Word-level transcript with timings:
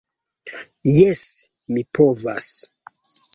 Jes, 0.95 1.21
mi 1.77 1.85
povas. 1.99 2.49